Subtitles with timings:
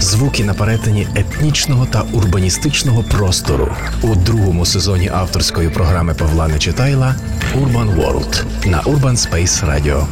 [0.00, 3.68] звуки на перетині етнічного та урбаністичного простору
[4.02, 7.14] у другому сезоні авторської програми Павла Нечитайла
[7.56, 10.06] Urban World на Urban Space Radio.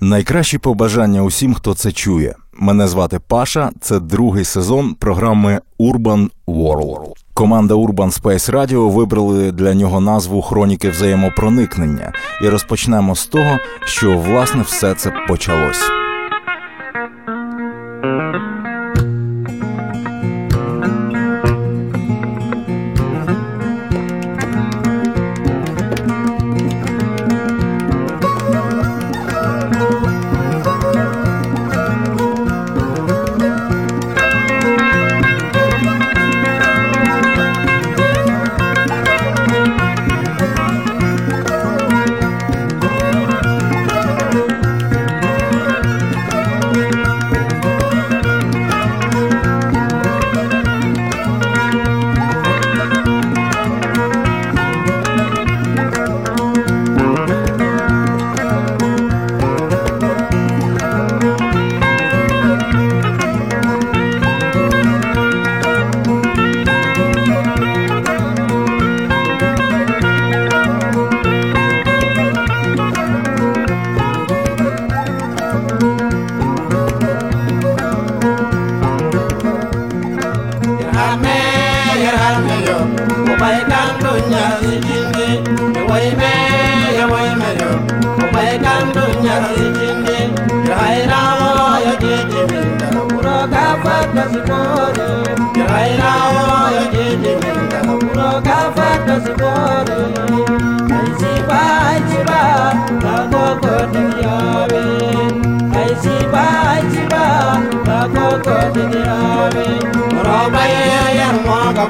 [0.00, 2.34] Найкращі побажання усім, хто це чує.
[2.52, 3.70] Мене звати Паша.
[3.80, 7.12] Це другий сезон програми Urban World.
[7.34, 12.12] Команда Urban Space Radio вибрали для нього назву Хроніки взаємопроникнення.
[12.44, 15.82] І розпочнемо з того, що власне все це почалось.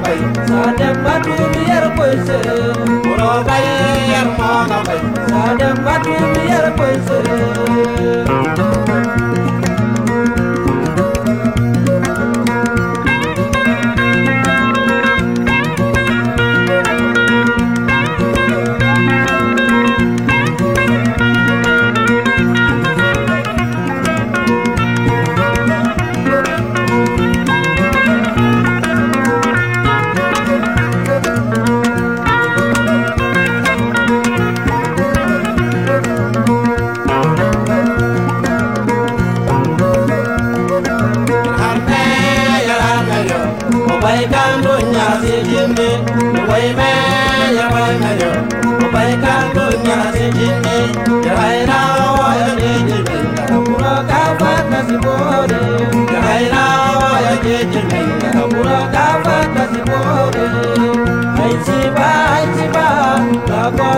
[0.03, 2.37] bai sadem badum yer koyse
[3.19, 3.63] ro bai
[4.11, 4.51] yer mo
[4.87, 4.99] bai
[5.29, 7.17] sadem badum yer koyse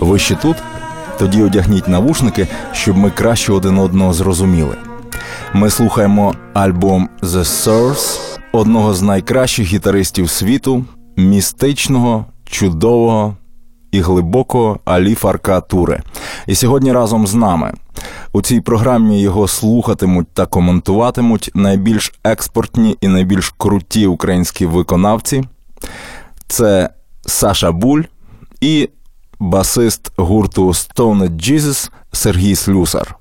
[0.00, 0.56] Ви ще тут?
[1.18, 4.76] Тоді одягніть навушники, щоб ми краще один одного зрозуміли.
[5.54, 8.20] Ми слухаємо альбом The Source,
[8.52, 10.84] одного з найкращих гітаристів світу,
[11.16, 13.36] містичного, чудового
[13.92, 16.02] і глибокого Алі Фарка Туре.
[16.46, 17.72] І сьогодні разом з нами.
[18.32, 25.44] У цій програмі його слухатимуть та коментуватимуть найбільш експортні і найбільш круті українські виконавці.
[26.48, 26.90] Це
[27.26, 28.02] Саша Буль
[28.60, 28.88] і
[29.38, 33.18] басист гурту Stoned Jesus Сергій Слюсар.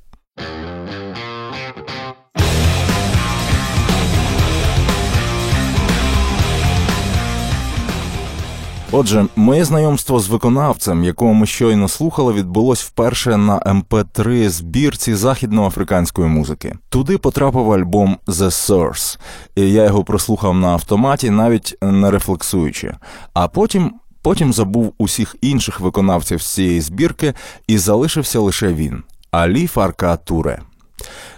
[8.92, 16.28] Отже, моє знайомство з виконавцем, якого ми щойно слухали, відбулось вперше на МП3 збірці західноафриканської
[16.28, 16.76] музики.
[16.90, 19.20] Туди потрапив альбом The Source,
[19.56, 22.96] і я його прослухав на автоматі, навіть не рефлексуючи.
[23.34, 23.94] А потім.
[24.28, 27.34] Потім забув усіх інших виконавців з цієї збірки
[27.68, 30.62] і залишився лише він Алі Фарка Туре.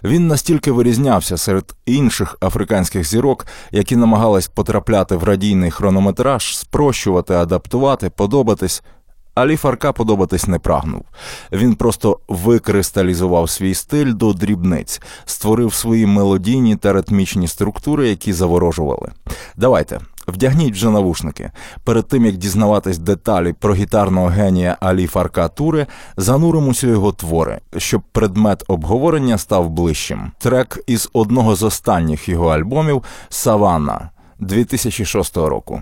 [0.03, 8.09] Він настільки вирізнявся серед інших африканських зірок, які намагались потрапляти в радійний хронометраж, спрощувати, адаптувати,
[8.09, 8.83] подобатись.
[9.36, 11.06] Алі Фарка подобатись не прагнув.
[11.51, 19.12] Він просто викристалізував свій стиль до дрібниць, створив свої мелодійні та ритмічні структури, які заворожували.
[19.57, 20.00] Давайте.
[20.29, 21.51] Вдягніть вже навушники.
[21.83, 25.87] Перед тим як дізнаватись деталі про гітарного генія Алі Фарка Туре,
[26.17, 30.31] зануримося його твори, щоб предмет обговорення став ближчим.
[30.37, 34.09] Трек із одного з останніх його альбомів Саванна
[34.39, 35.81] 2006 року.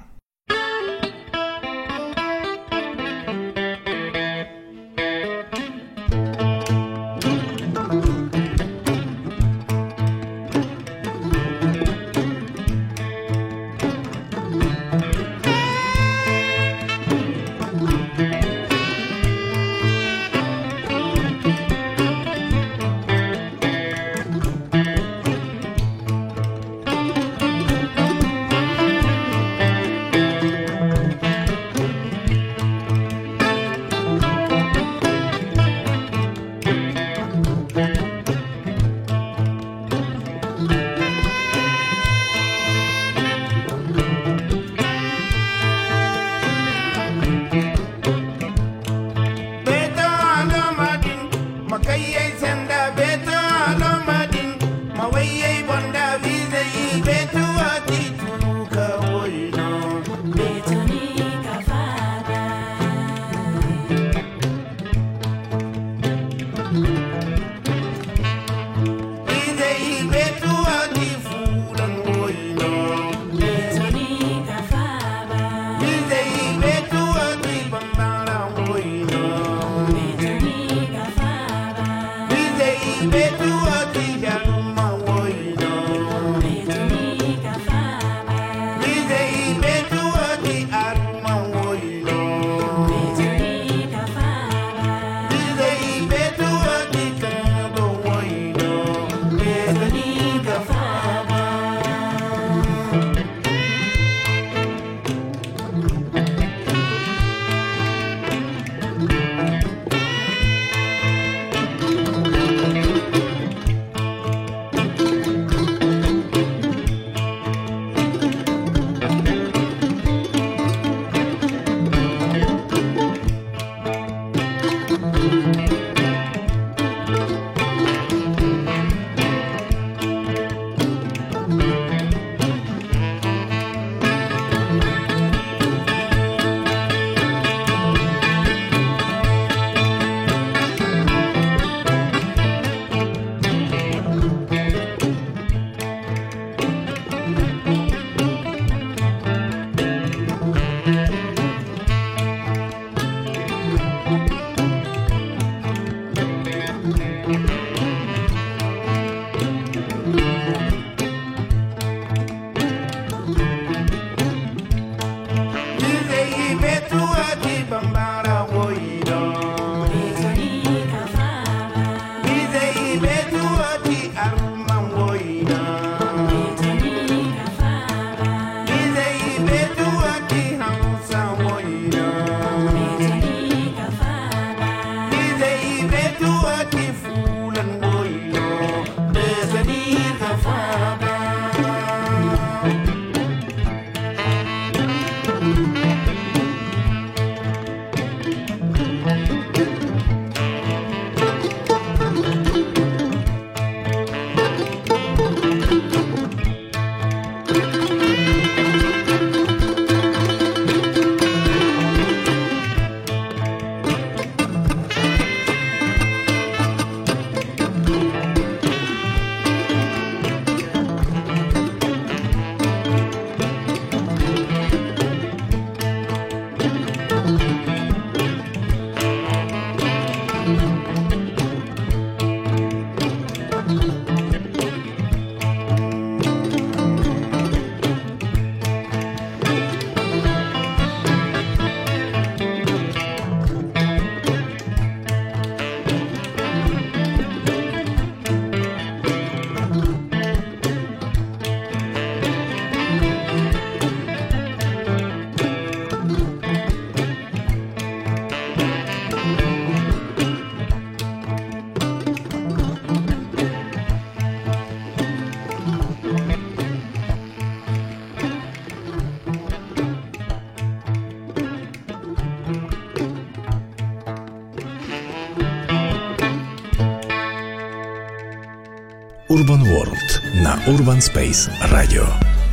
[280.57, 282.07] На Urban Space Radio.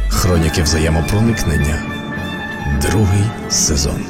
[0.08, 1.82] Хроніки взаємопроникнення.
[2.82, 4.04] Другий сезон.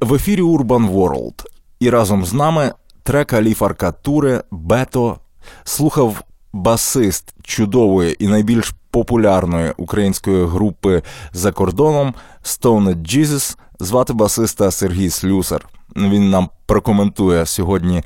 [0.00, 1.44] В ефірі Urban World.
[1.80, 5.18] І разом з нами трек Алі Фаркатуре Бето
[5.64, 11.02] слухав басист чудової і найбільш популярної української групи
[11.32, 12.14] за кордоном
[12.44, 15.68] Stoned Jesus, звати басиста Сергій Слюсар.
[15.96, 18.02] Він нам прокоментує сьогодні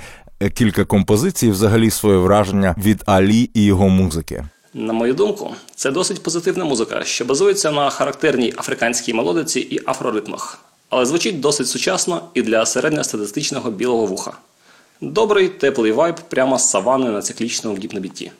[0.50, 4.44] кілька композицій, взагалі своє враження від Алі і його музики.
[4.74, 10.58] На мою думку, це досить позитивна музика, що базується на характерній африканській мелодиці і афроритмах,
[10.88, 14.32] але звучить досить сучасно і для середньостатистичного білого вуха.
[15.00, 18.30] Добрий теплий вайб прямо з савани на циклічному гіпнобітті.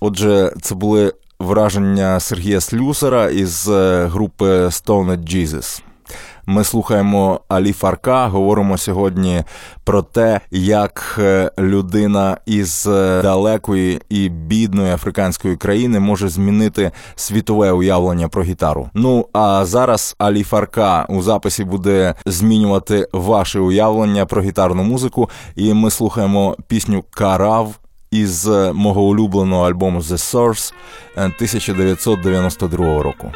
[0.00, 5.82] Отже, це були враження Сергія Слюсара із е, групи Stoned Jesus.
[6.50, 8.26] Ми слухаємо Алі Фарка.
[8.26, 9.44] Говоримо сьогодні
[9.84, 17.72] про те, як е, людина із е, далекої і бідної африканської країни може змінити світове
[17.72, 18.90] уявлення про гітару.
[18.94, 25.74] Ну а зараз Алі Фарка у записі буде змінювати ваше уявлення про гітарну музику, і
[25.74, 27.74] ми слухаємо пісню Карав
[28.10, 30.72] із е, мого улюбленого альбому The Source
[31.16, 33.32] 1992 року.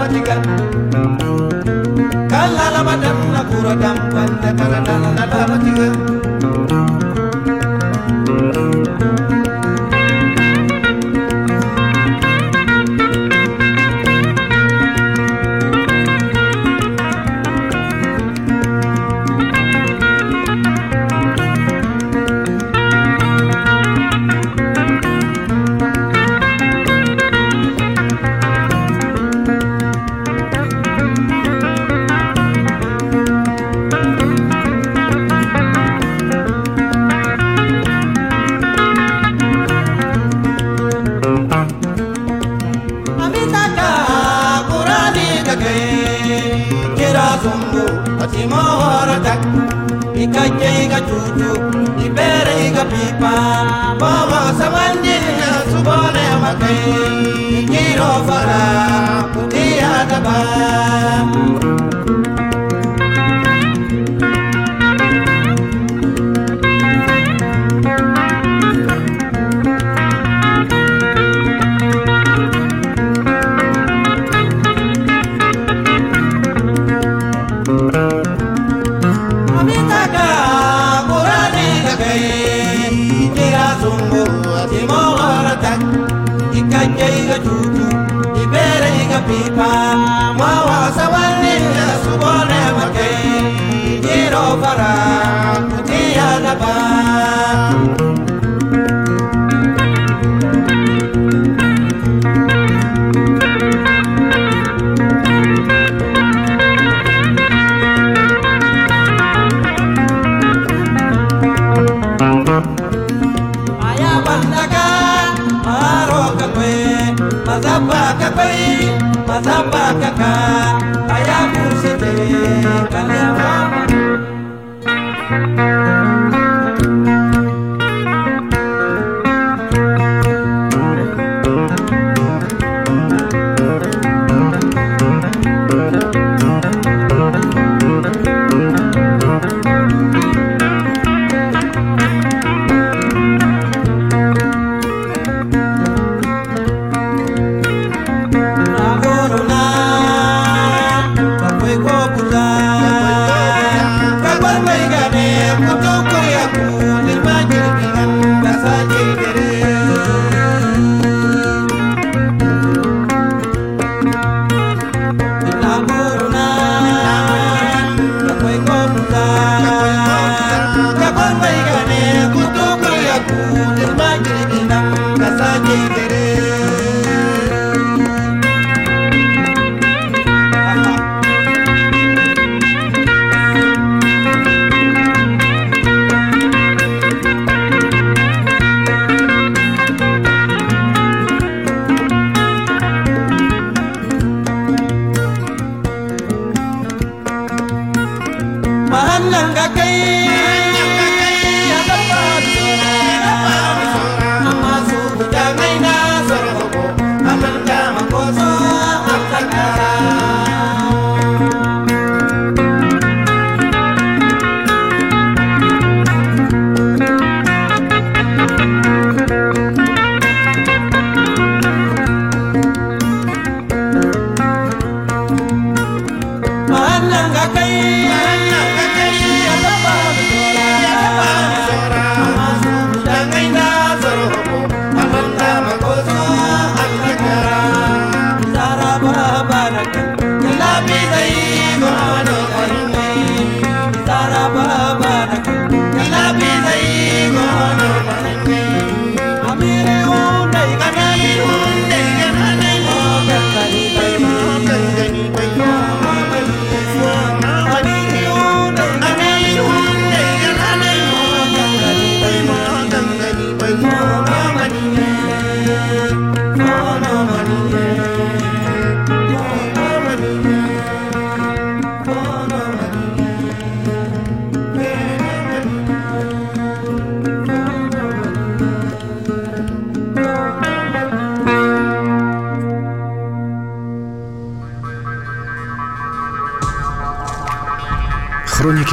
[0.00, 0.40] lama digan
[2.32, 6.19] kala na kura dam panda kala lama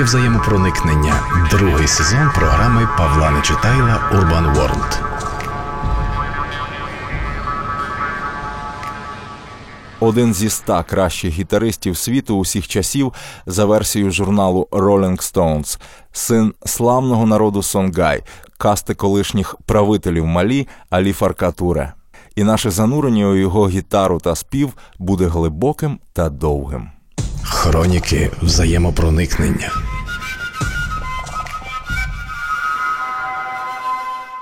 [0.07, 1.13] взаємопроникнення.
[1.51, 4.99] Другий сезон програми Павла Нечитайла Урбан Ворлд.
[9.99, 13.13] Один зі ста кращих гітаристів світу усіх часів
[13.45, 15.79] за версією журналу Rolling Stones,
[16.11, 18.23] син славного народу Сонгай,
[18.57, 21.93] касти колишніх правителів Малі Алі Фаркатуре.
[22.35, 26.89] І наше занурення у його гітару та спів буде глибоким та довгим.
[27.43, 29.71] Хроніки взаємопроникнення.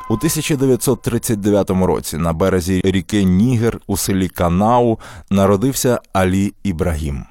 [0.09, 7.25] У 1939 році на березі ріки Нігер у селі Канау народився Алі Ібрагім.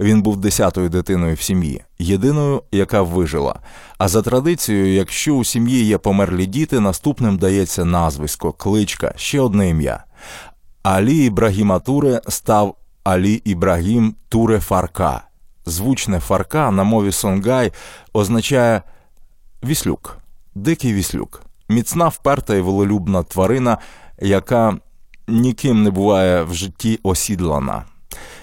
[0.00, 3.60] Він був десятою дитиною в сім'ї, єдиною, яка вижила.
[3.98, 9.68] А за традицією, якщо у сім'ї є померлі діти, наступним дається назвисько, кличка, ще одне
[9.68, 10.04] ім'я.
[10.82, 15.22] Алі Ібрагіма Туре став Алі Ібрагім Туре Фарка.
[15.66, 17.72] Звучне Фарка на мові Сонгай
[18.12, 18.82] означає
[19.64, 20.18] віслюк,
[20.54, 23.78] дикий віслюк, міцна, вперта і волелюбна тварина,
[24.20, 24.76] яка
[25.28, 27.84] ніким не буває в житті осідлана.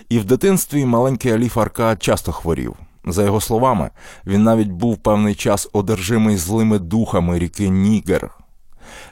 [0.10, 2.76] І в дитинстві маленький Алі Фарка часто хворів.
[3.06, 3.90] За його словами,
[4.26, 8.32] він навіть був певний час одержимий злими духами ріки Нігер.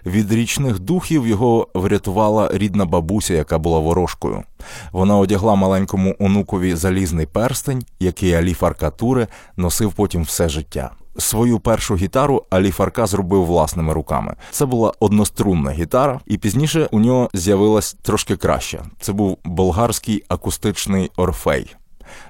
[0.06, 4.44] Від річних духів його врятувала рідна бабуся, яка була ворожкою.
[4.92, 10.92] Вона одягла маленькому онукові залізний перстень, який Алі Фаркатуре носив потім все життя.
[11.18, 14.36] Свою першу гітару Алі Фарка зробив власними руками.
[14.52, 18.84] Це була однострунна гітара, і пізніше у нього з'явилась трошки краще.
[19.00, 21.76] Це був болгарський акустичний орфей.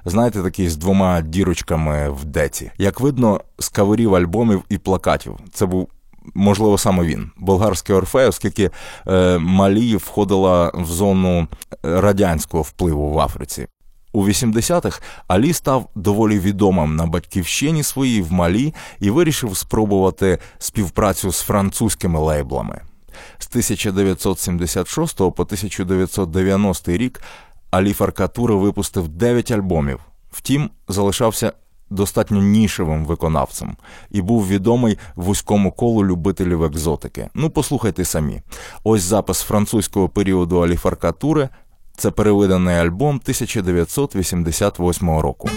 [0.05, 2.71] Знаєте, такий з двома дірочками в деці.
[2.77, 5.37] Як видно, з каверів альбомів і плакатів.
[5.53, 5.89] Це був
[6.33, 8.69] можливо саме він, болгарський орфей, оскільки
[9.07, 11.47] е, Малі входила в зону
[11.83, 13.67] радянського впливу в Африці.
[14.15, 21.31] У 80-х Алі став доволі відомим на батьківщині своїй в Малі і вирішив спробувати співпрацю
[21.31, 22.81] з французькими лейблами.
[23.37, 27.21] З 1976 по 1990 рік
[27.71, 29.99] Алі Фаркатура випустив 9 альбомів.
[30.31, 31.51] Втім, залишався
[31.89, 33.77] достатньо нішевим виконавцем
[34.11, 37.29] і був відомий вузькому колу любителів екзотики.
[37.33, 38.41] Ну, послухайте самі.
[38.83, 41.49] Ось запис французького періоду Алі Фаркатури.
[41.97, 45.49] Це перевиданий альбом 1988 року.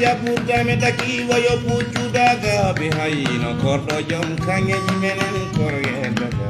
[0.00, 6.48] ya puta metaki wayo pucu daga bihai no kordo jom kanya jimenen korge daga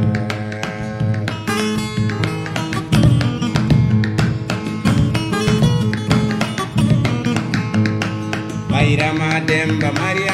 [8.71, 10.28] Bairama demba Maria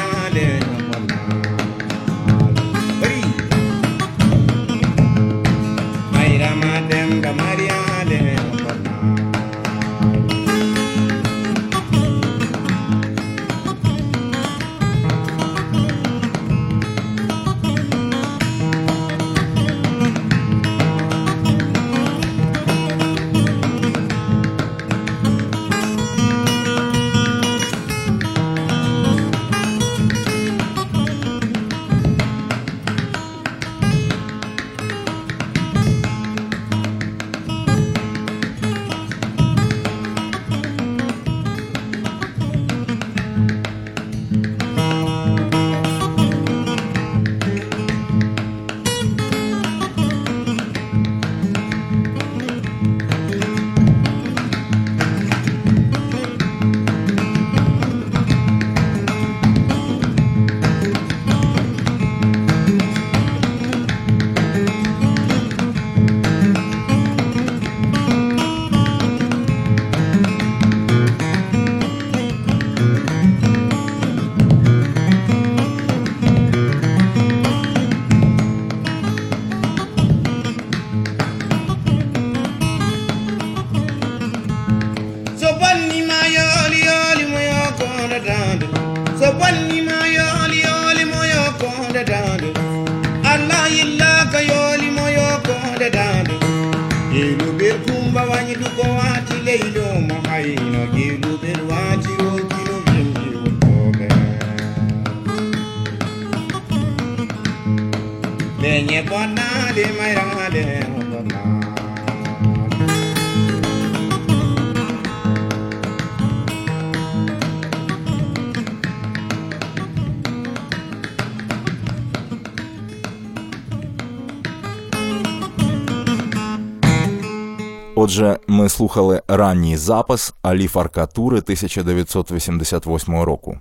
[128.75, 133.59] слухали ранній запис Алі Фаркатури 1988 року.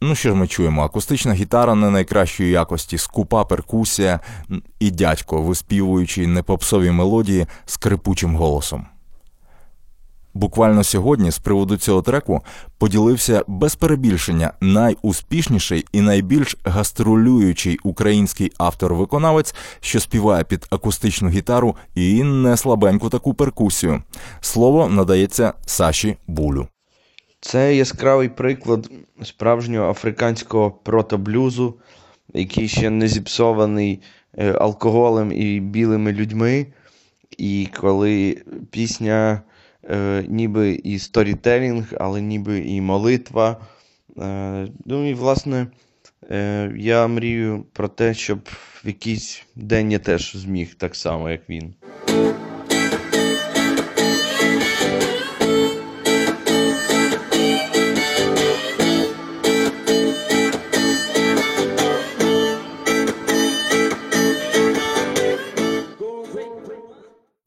[0.00, 0.82] Ну що ж ми чуємо?
[0.82, 4.20] Акустична гітара не найкращої якості, скупа перкусія
[4.80, 8.86] і дядько, виспівуючий непопсові мелодії скрипучим голосом.
[10.34, 12.40] Буквально сьогодні з приводу цього треку
[12.78, 22.22] поділився без перебільшення найуспішніший і найбільш гастролюючий український автор-виконавець, що співає під акустичну гітару і
[22.22, 24.02] не слабеньку таку перкусію.
[24.40, 26.68] Слово надається Саші Булю.
[27.40, 28.90] Це яскравий приклад
[29.22, 31.74] справжнього африканського протоблюзу,
[32.34, 34.00] який ще не зіпсований
[34.38, 36.66] е, алкоголем і білими людьми.
[37.38, 39.42] І коли пісня
[39.84, 43.56] е, ніби і сторітелінг, але ніби і молитва.
[44.18, 45.66] Е, ну і власне
[46.30, 48.48] е, я мрію про те, щоб
[48.84, 51.74] в якийсь день я теж зміг так само, як він.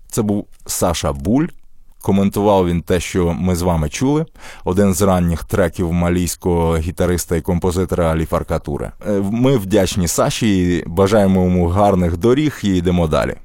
[0.08, 1.48] Це був Саша Буль.
[2.04, 4.26] Коментував він те, що ми з вами чули.
[4.66, 8.92] Один з ранніх треків малійського гітариста і композитора Алі Фаркатури.
[9.08, 13.36] Е, Ми вдячні Саші бажаємо йому гарних доріг і йдемо далі.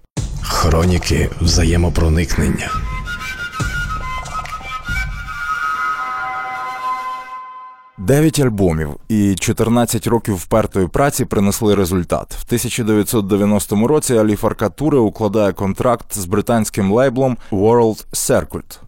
[0.43, 2.71] Хроніки взаємопроникнення.
[8.09, 12.35] Дев'ять альбомів і 14 років впертої праці принесли результат.
[12.35, 18.79] В 1990 році Алі Фаркатуре укладає контракт з британським лейблом World Circuit.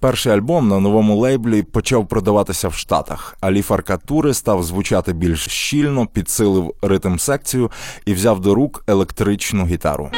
[0.00, 3.36] Перший альбом на новому лейблі почав продаватися в Штатах.
[3.40, 7.70] Алі Фаркатури став звучати більш щільно, підсилив ритм секцію
[8.06, 10.10] і взяв до рук електричну гітару.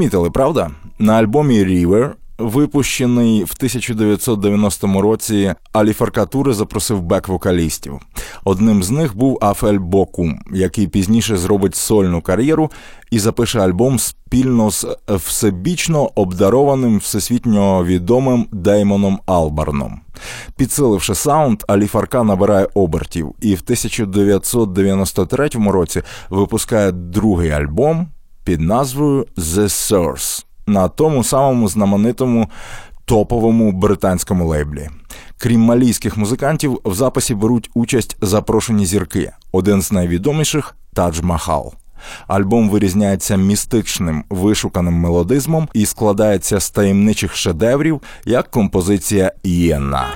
[0.00, 0.70] Помітили, правда?
[0.98, 8.00] На альбомі River, випущений в 1990 році, Алі Фаркатури запросив бек-вокалістів.
[8.44, 12.70] Одним з них був Афель Бокум, який пізніше зробить сольну кар'єру
[13.10, 20.00] і запише альбом спільно з всебічно обдарованим всесвітньо відомим Деймоном Албарном.
[20.56, 28.08] Підсиливши саунд, Алі Фарка набирає обертів і в 1993 році випускає другий альбом
[28.44, 32.48] під назвою The Source на тому самому знаменитому
[33.04, 34.88] топовому британському лейблі.
[35.38, 39.32] Крім малійських музикантів, в записі беруть участь запрошені зірки.
[39.52, 41.72] Один з найвідоміших Тадж Махал.
[42.26, 50.06] Альбом вирізняється містичним вишуканим мелодизмом і складається з таємничих шедеврів, як композиція Єна.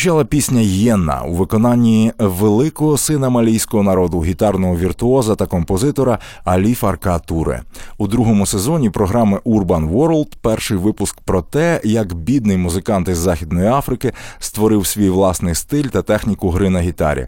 [0.00, 7.18] Звучала пісня Єнна у виконанні великого сина малійського народу, гітарного віртуоза та композитора Алі Фарка
[7.18, 7.62] Туре.
[7.98, 13.68] У другому сезоні програми Urban World перший випуск про те, як бідний музикант із Західної
[13.68, 17.26] Африки створив свій власний стиль та техніку гри на гітарі,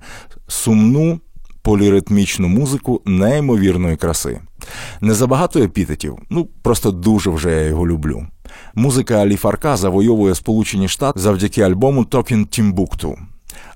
[0.49, 1.21] сумну
[1.63, 4.41] поліритмічну музику неймовірної краси.
[5.01, 8.27] Не забагато епітетів, ну просто дуже вже я його люблю.
[8.75, 13.17] Музика Алі Фарка завойовує Сполучені Штати завдяки альбому Talking Timbuktu.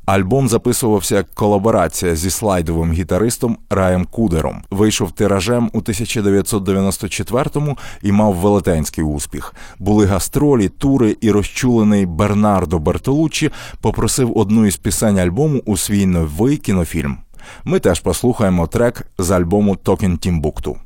[0.06, 4.62] Альбом записувався як колаборація зі слайдовим гітаристом Раєм Кудером.
[4.70, 9.54] Вийшов тиражем у 1994-му і мав велетенський успіх.
[9.78, 16.56] Були гастролі, тури, і розчулений Бернардо Бертолуччі попросив одну із пісень альбому у свій новий
[16.56, 17.16] кінофільм.
[17.64, 20.76] Ми теж послухаємо трек з альбому Talking Timbuktu.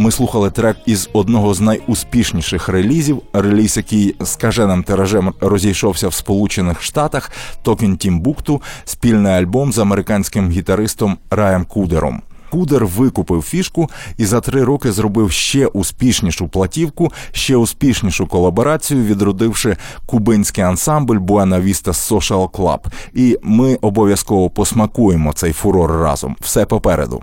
[0.00, 6.82] Ми слухали трек із одного з найуспішніших релізів, реліз, який скаженим тиражем розійшовся в Сполучених
[6.82, 7.30] Штатах
[7.64, 12.22] Talking Timbuktu, спільний альбом з американським гітаристом Раєм Кудером.
[12.50, 19.76] Кудер викупив фішку і за три роки зробив ще успішнішу платівку, ще успішнішу колаборацію, відродивши
[20.06, 22.78] кубинський ансамбль Buena Vista Social Club.
[23.14, 26.36] І ми обов'язково посмакуємо цей фурор разом.
[26.40, 27.22] Все попереду.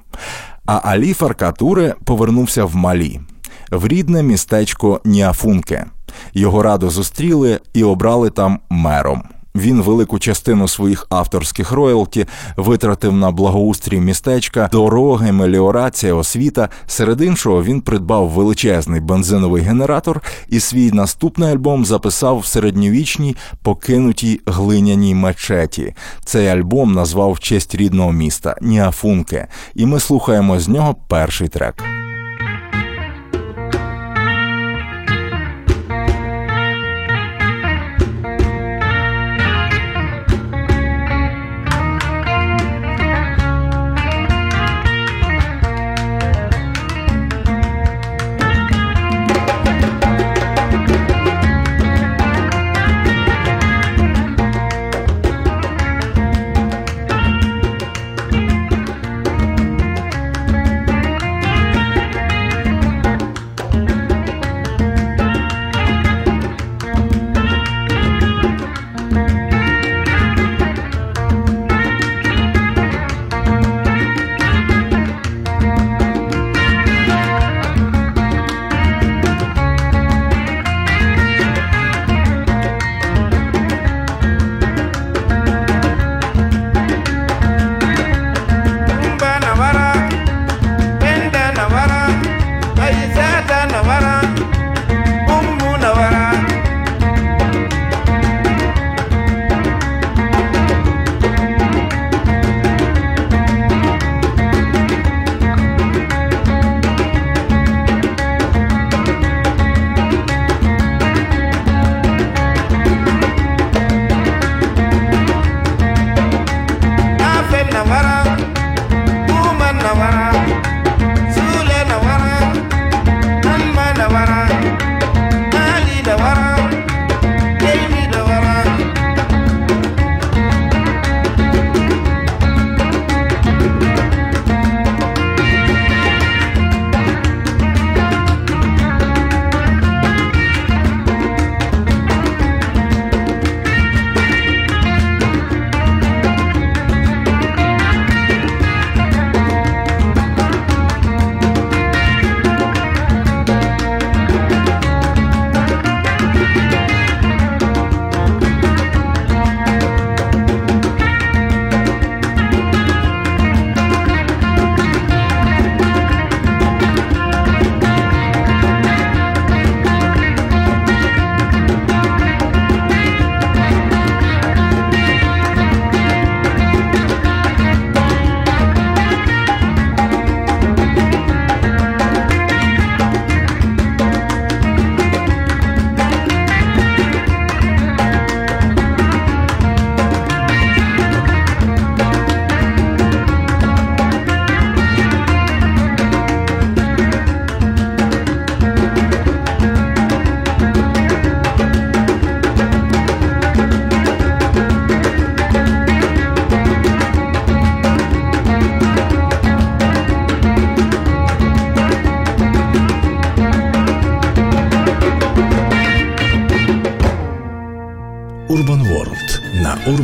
[0.68, 3.20] А Алі Фаркатуре повернувся в Малі,
[3.72, 5.86] в рідне містечко Ніафунке.
[6.34, 9.24] Його радо зустріли і обрали там мером.
[9.56, 12.26] Він велику частину своїх авторських роялті
[12.58, 16.70] витратив на благоустрій містечка, дороги, меліорація, освіта.
[16.88, 24.42] Серед іншого він придбав величезний бензиновий генератор і свій наступний альбом записав в середньовічній покинутій
[24.46, 25.96] глиняній мечеті.
[26.26, 32.07] Цей альбом назвав в честь рідного міста Ніафунке, і ми слухаємо з нього перший трек.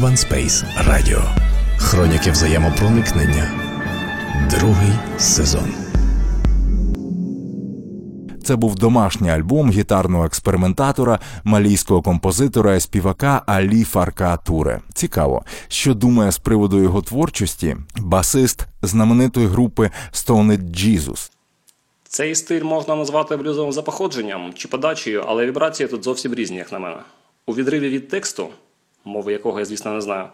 [0.03, 1.21] Urban Space Radio.
[1.77, 3.51] Хроніки взаємопроникнення.
[4.49, 5.73] Другий сезон.
[8.43, 14.81] Це був домашній альбом гітарного експериментатора, малійського композитора і співака Алі Фарка Туре.
[14.93, 21.31] Цікаво, що думає з приводу його творчості басист знаменитої групи Stoned Jesus.
[22.03, 26.71] Цей стиль можна назвати блюзовим за походженням чи подачею, але вібрації тут зовсім різні, як
[26.71, 26.97] на мене.
[27.45, 28.49] У відриві від тексту,
[29.05, 30.25] мови якого я, звісно, не знаю,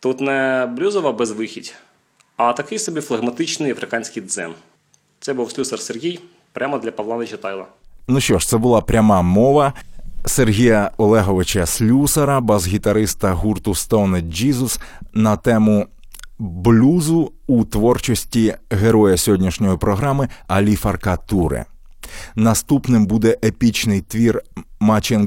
[0.00, 1.74] тут не блюзова безвихідь,
[2.36, 4.52] а такий собі флегматичний африканський дзен.
[5.20, 6.20] Це був слюсар Сергій
[6.52, 7.66] прямо для Павла Нечитайла.
[8.08, 9.72] Ну що ж, це була пряма мова
[10.26, 14.80] Сергія Олеговича Слюсара, бас-гітариста гурту Stoned Jesus
[15.12, 15.86] на тему
[16.38, 21.64] блюзу у творчості героя сьогоднішньої програми Алі Фарка Туре.
[22.34, 24.42] Наступним буде епічний твір
[24.80, 25.26] Мачен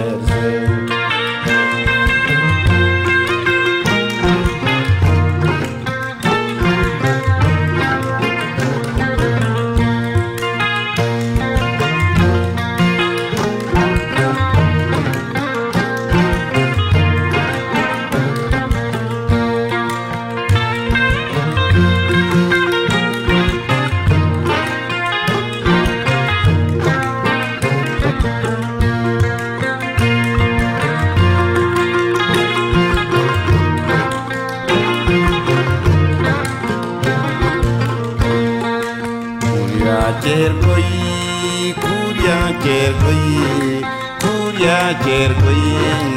[45.11, 46.10] quer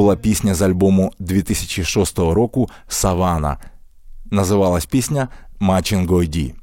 [0.00, 3.56] була пісня з альбому 2006 року Савана.
[4.30, 5.28] Називалась пісня
[6.08, 6.54] Гойді.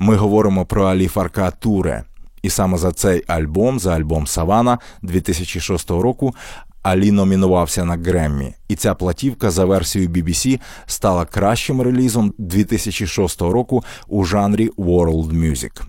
[0.00, 2.04] Ми говоримо про Алі Фарка Туре.
[2.42, 6.34] І саме за цей альбом, за альбом Савана 2006 року,
[6.82, 8.54] Алі номінувався на Греммі.
[8.68, 15.82] І ця платівка за версією BBC стала кращим релізом 2006 року у жанрі World Music.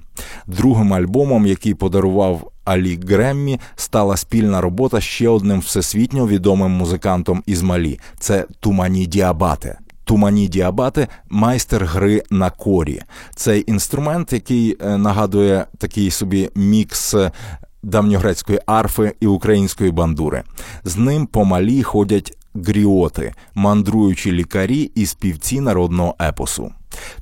[0.48, 7.62] Другим альбомом, який подарував Алі Греммі стала спільна робота ще одним всесвітньо відомим музикантом із
[7.62, 8.00] Малі.
[8.20, 9.78] Це Тумані Діабате.
[10.04, 13.02] Тумані Діабате майстер гри на корі.
[13.36, 17.32] Цей інструмент, який е, нагадує такий собі мікс е,
[17.84, 20.44] давньогрецької арфи і української бандури.
[20.84, 26.72] З ним по малі ходять гріоти, мандруючі лікарі і співці народного епосу.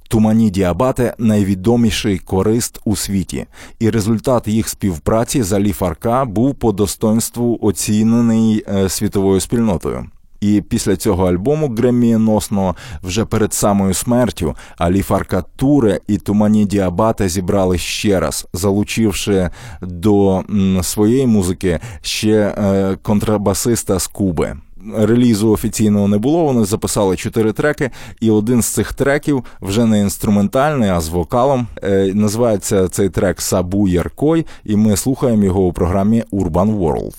[0.07, 3.45] Тумані Діабате найвідоміший корист у світі,
[3.79, 10.05] і результат їх співпраці з Алі Фарка був по достоинству оцінений е, світовою спільнотою.
[10.41, 17.29] І після цього альбому гремієносного вже перед самою смертю Алі Фарка Туре і Тумані Діабате
[17.29, 19.49] зібрали ще раз, залучивши
[19.81, 20.43] до
[20.81, 24.57] своєї музики ще е, контрабасиста з Куби.
[24.97, 26.43] Релізу офіційного не було.
[26.43, 27.89] Вони записали чотири треки,
[28.21, 31.67] і один з цих треків вже не інструментальний, а з вокалом.
[31.83, 37.15] Е, називається цей трек Сабу Яркой, і ми слухаємо його у програмі Urban World.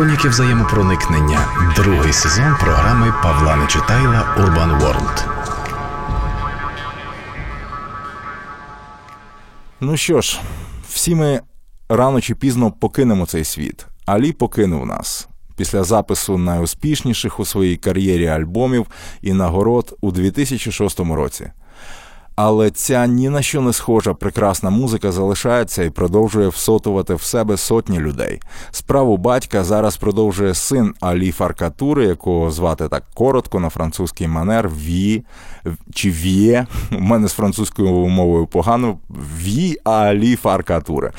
[0.00, 1.72] Хроніки взаємопроникнення.
[1.76, 5.24] Другий сезон програми Павла Нечитайла Urban World.
[9.80, 10.40] Ну що ж,
[10.88, 11.40] всі ми
[11.88, 13.86] рано чи пізно покинемо цей світ.
[14.06, 18.86] Алі покинув нас після запису найуспішніших у своїй кар'єрі альбомів
[19.22, 21.50] і нагород у 2006 році.
[22.42, 27.56] Але ця ні на що не схожа прекрасна музика залишається і продовжує всотувати в себе
[27.56, 28.40] сотні людей.
[28.70, 35.24] Справу батька зараз продовжує син Алі Фаркатури, якого звати так коротко на французький манер Ві
[35.94, 36.66] чи В'є.
[36.92, 38.98] У мене з французькою мовою погано
[39.42, 41.12] Ві Алі Фаркатури.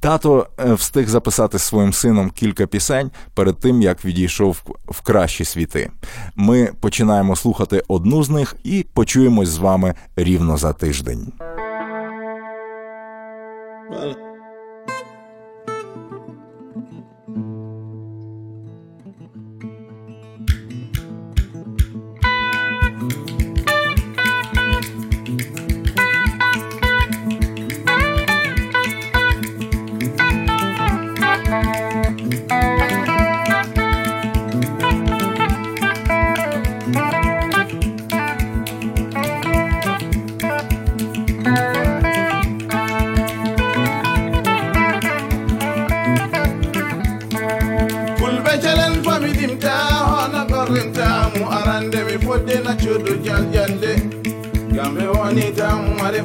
[0.00, 5.90] Тато е, встиг записати своїм сином кілька пісень перед тим, як відійшов в кращі світи.
[6.36, 11.32] Ми починаємо слухати одну з них і почуємось з вами рівно за тиждень.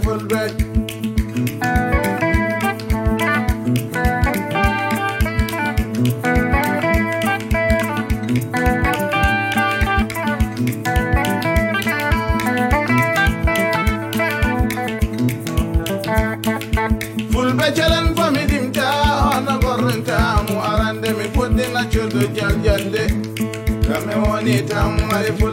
[0.02, 0.20] beautiful
[17.32, 18.90] Full Fulbe jalan famidimta
[22.36, 23.06] jal jalle
[23.88, 25.53] kame woni tam mari ful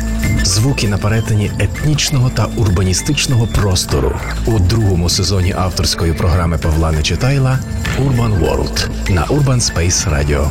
[0.43, 4.11] звуки на перетині етнічного та урбаністичного простору
[4.45, 7.59] у другому сезоні авторської програми Павла Нечитайла
[7.99, 10.47] Urban World на Urban Space Radio.